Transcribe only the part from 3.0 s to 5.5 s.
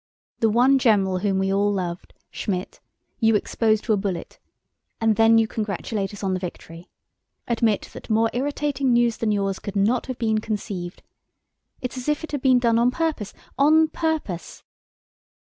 you expose to a bullet, and then you